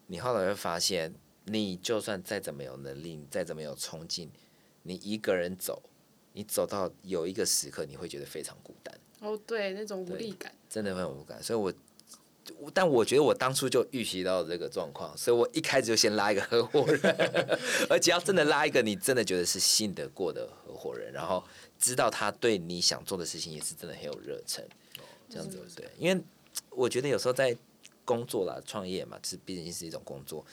[0.07, 4.29] 你后来会发现，你就算再怎么有能力，再怎么有冲劲。
[4.87, 5.83] 你一个人走，
[6.31, 8.97] 你走到有一个时刻，你会觉得非常孤单。
[9.19, 11.43] 哦，对，那种无力感，真的会很无感。
[11.43, 11.73] 所以我，
[12.73, 21.43] 但我觉得我当初就预习到这个状况，所以我一开始就先拉一个合伙人，而且要真的拉一个你真的觉得是信得过的合伙人，然后
[21.77, 24.65] 知道他对你想做的事情也是真的很有热忱，
[25.27, 25.89] 这样子对。
[25.97, 26.23] 因为
[26.69, 27.53] 我觉得有时候在
[28.05, 30.45] 工作啦、创业嘛，是毕竟是一种工作，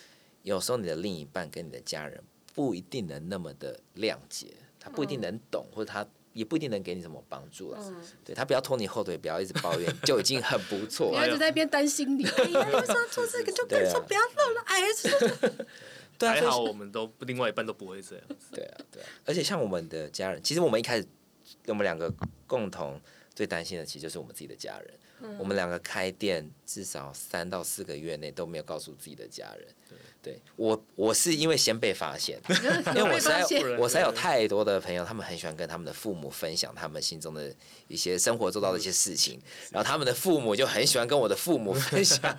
[0.42, 2.20] 有时候你的另一半跟你的家人。
[2.54, 7.78] 不一定能那么的谅解，他不一定能懂，或者他也不一定能给你什么帮助了。
[7.82, 11.10] 嗯、对他不要拖你后腿，不要一直抱怨，就已经很不错。
[11.20, 14.62] 你一直在边担心你， 哎呀，为什么做这个就跟你说不要弄了？
[14.66, 14.86] 哎呀，
[16.16, 18.24] 对啊，还好我们都另外一半都不会这样。
[18.52, 21.06] 对啊，对啊，而且像我们的家人，其实我们一开始
[21.66, 22.12] 我们两个
[22.46, 23.00] 共同
[23.34, 24.94] 最担心的其实就是我们自己的家人。
[25.20, 29.68] 嗯、我们两个开店至少三到四个月内都没有告诉自己的家人。
[30.22, 32.40] 对，我我是因为先被发现，
[32.96, 33.44] 因为我实在
[33.78, 37.54] 我实在有太多的朋友，他们很喜欢跟他们的父母分享他们心中的
[37.88, 39.38] 一些生活做到的一些事情，
[39.70, 42.18] 然后他们的父母就很喜欢跟我的父母分享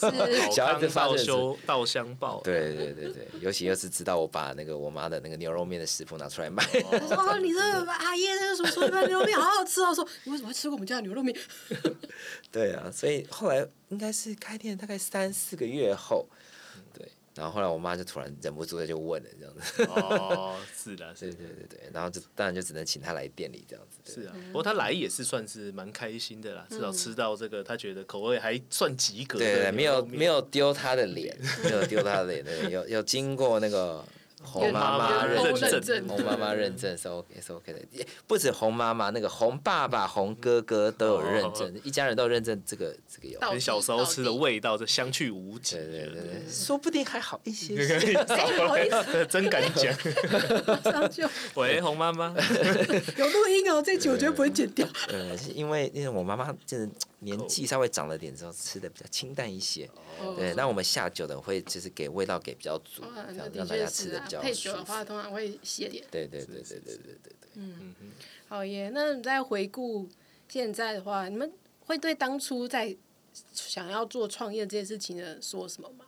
[0.52, 11.34] 小孩子报修稻香报，对对对对，尤其又是知道我把那个我妈的那个牛肉面的食谱拿出来卖，哦，你这个阿姨那个什么什么牛肉面好好吃哦，说你为什么会吃过我们家的牛肉面？
[12.52, 16.28] 对啊，所以后来应该是开店大概三四个月后。
[17.34, 19.82] 然后后来我妈就突然忍不住的就问了这样子。
[19.90, 24.12] 哦，是的，是对对对对，然后就当然就只能请她来店里这样子。
[24.12, 29.38] 是啊，不过她来也是算是蛮开心的啦，至少吃到这个她觉得口味还算及格。
[29.38, 34.04] 对对，没有没有丢她的脸，没有丢她的脸，对，有有经过那个。
[34.42, 37.80] 洪妈妈认证，红妈妈认证是 OK 是 OK 的，
[38.26, 43.40] 不止红妈妈，那个红爸爸、红哥哥都有认证，一家人都有认证这个这个有。
[43.40, 45.76] 跟小时候吃的味道就相去无几。
[45.76, 47.76] 对对对，说不定还好一些。
[49.28, 49.92] 真敢讲。
[51.54, 52.34] 喂，红妈妈，
[53.16, 54.86] 有录音哦，这集我绝对不会剪掉。
[55.08, 56.88] 呃，因为因为我妈妈就是
[57.22, 59.88] 年纪稍微长了点之后，吃的比较清淡一些。
[60.36, 66.04] 对，那我们下酒的会就是给味道给比较足，这样让大家吃的比较配酒的话，通常会写点。
[66.10, 67.50] 对对对对对对对对。
[67.54, 67.94] 嗯，
[68.48, 68.90] 好耶。
[68.92, 70.08] 那你再回顾
[70.48, 71.52] 现在的话，你们
[71.86, 72.96] 会对当初在
[73.52, 76.04] 想要做创业这件事情的说什么吗？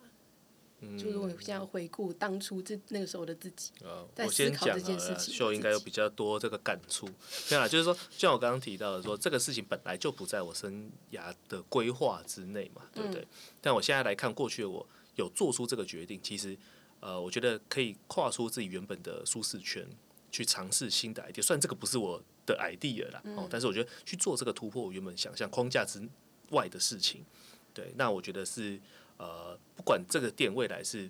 [0.99, 3.73] 就如果你现在回顾当初这那个时候的自己，
[4.15, 7.09] 在思考这件事情，秀应该有比较多这个感触。
[7.49, 13.23] 对啊，就是说，像我刚刚提到的说，说这个事情本来就不在我生涯的规划之内嘛，对不对？
[13.23, 13.27] 嗯、
[13.61, 16.57] 但我现在来看过去的我，有做出这个决定，其实，
[17.01, 19.87] 呃，我觉得可以跨出自己原本的舒适圈，
[20.31, 21.43] 去尝试新的 idea。
[21.43, 26.03] 虽然这个不是我的 idea 啦，哦、嗯，但是我觉得去做这个突破我原本想象框架之
[26.51, 27.25] 外的事情，
[27.73, 28.81] 对，那我觉得是。
[29.17, 31.09] 呃，不管这个店未来是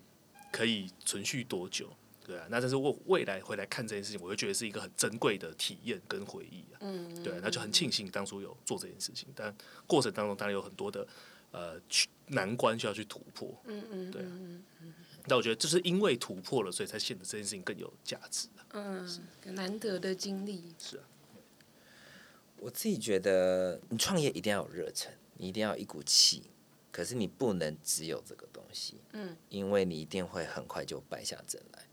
[0.52, 1.90] 可以存续多久，
[2.24, 6.78] 对啊，那但是我未来回来看这件事情，我会觉得是一个很珍贵的体验跟回忆啊。
[6.80, 9.54] 嗯，对，那就很庆幸当初有做这件事情，但
[9.86, 11.06] 过程当中当然有很多的
[11.50, 11.80] 呃
[12.28, 13.54] 难关需要去突破。
[13.64, 14.30] 嗯嗯，对啊。
[15.26, 18.66] 那我觉得就是因为突破了，所以才显得这件事情更有价值啊。
[18.74, 19.08] 嗯，
[19.54, 20.74] 难得的经历。
[20.78, 21.04] 是啊，
[22.58, 26.42] 我自己觉得你创业一定要有热忱，你一定要有一股气。
[26.94, 31.88] 可是你不能只有这个东西，嗯，因为你一定会很快就败下阵来，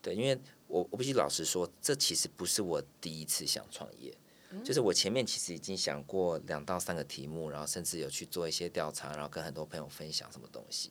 [0.00, 4.16] 对，因为我我必须老实说，这其实不是我第一次想创业，
[4.48, 10.90] 嗯，就是我前面其实已经想过两到三个题目，然后甚至有去做一些调查，然后跟很多朋友分享什么东西，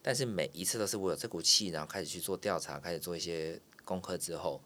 [0.00, 4.62] 但是每一次都是我有这股气，然后开始去做调查，开始做一些功课之后，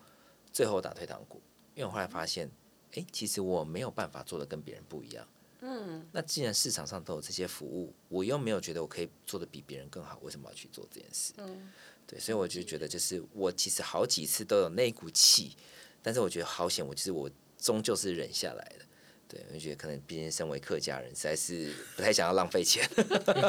[0.52, 1.40] 最后打退堂鼓，
[1.74, 2.50] 因为我后来发现，
[2.92, 5.26] 哎，其实我没有办法做的跟别人不一样。
[5.68, 11.32] 嗯，那既然市场上都有这些服务，我又没有觉得我可以做的比别人更好，为什么要去做这件事？
[11.38, 11.72] 嗯，
[12.06, 15.56] 对，所以我就觉得，就是我其实好几次都有那股气，
[16.00, 18.84] 但是我觉得好险，我其实我终究是忍下来了。
[19.26, 22.88] 对，我觉得可能毕竟身为客家人，实在是不太想要浪费钱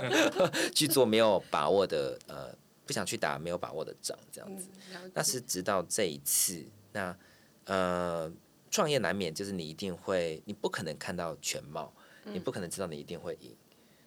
[0.73, 2.51] 去做没有把握的，呃，
[2.83, 4.67] 不想去打没有把握的仗，这样子。
[5.13, 7.15] 但是直到这一次，那
[7.65, 8.31] 呃，
[8.71, 11.93] 创业难免就是你一定会，你不可能看到全貌。
[12.33, 13.55] 你不可能知道你一定会赢，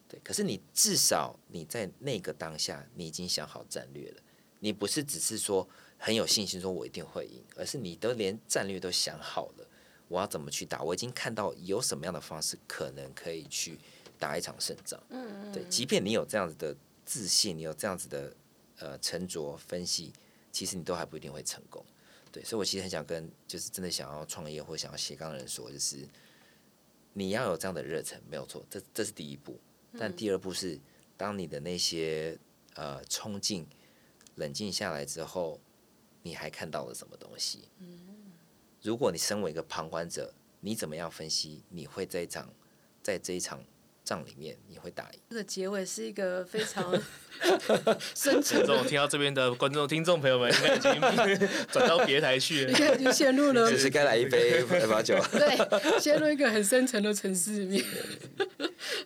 [0.09, 0.21] 对。
[0.23, 4.17] 可是你至少你在那个当下，你已经想好战略了。
[4.59, 9.67] 你不是只是说很有信心说我一定会赢，而是你都连战略都想好了，
[10.07, 10.83] 我要怎么去打？
[10.83, 13.79] 我已经看到有什么样的方式可能可以去
[14.19, 15.03] 打一场胜仗。
[15.09, 15.65] 嗯嗯，对。
[15.65, 18.37] 即便你有这样子的自信，你有这样子的
[18.79, 20.13] 呃沉着分析，
[20.53, 21.83] 其实你都还不一定会成功。
[22.31, 22.45] 对。
[22.45, 26.07] 所以我其实很想跟就是真的想要创业或想要斜杠的人说，就是。
[27.13, 29.59] 你要有这样的热忱，没有错，这这是第一步。
[29.99, 30.79] 但第二步是，
[31.17, 32.39] 当你的那些
[32.75, 33.67] 呃冲劲
[34.37, 35.61] 冷静下来之后，
[36.23, 37.65] 你还看到了什么东西？
[38.83, 41.63] 如果你身为一个旁观者，你怎么样分析？
[41.69, 42.49] 你会在一场
[43.03, 43.65] 在这一场
[44.11, 45.21] 仗里面，你会打赢？
[45.31, 46.93] 这个结尾是一个非常
[48.13, 48.67] 深沉。
[48.67, 53.71] 观众听到这边的观众、听众朋友们，应该已经 转到别台去了， 应该已经陷入了。
[53.71, 55.17] 只是该来一杯白酒。
[55.31, 57.85] 对，陷入一个很深沉的城市里面。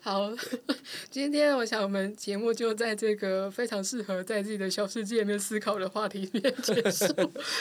[0.04, 0.30] 好，
[1.10, 7.06] 今天我想我们节目就在这个非常适合在自己的小世界里面思考的话题里面结束。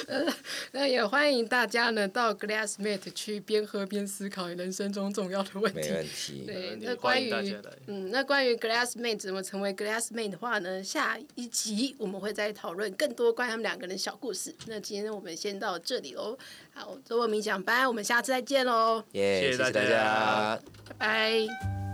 [0.07, 0.25] 呃，
[0.73, 5.79] 那也欢迎大家呢到 Glassmate 去边喝边思考人生中重要的问题。
[5.79, 6.43] 没问题。
[6.45, 7.55] 对，那关于
[7.87, 10.83] 嗯，那关于 Glassmate 怎么成为 Glassmate 的话呢？
[10.83, 14.53] 下一集我们会再讨论更多关于他们两个人的小故事。
[14.67, 16.37] 那今天我们先到这里喽。
[16.73, 19.01] 好，周末冥想班，我们下次再见喽。
[19.13, 20.59] 耶，谢谢大家，
[20.89, 21.92] 拜拜。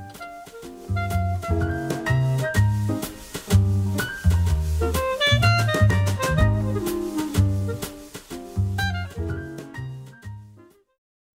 [0.90, 1.29] you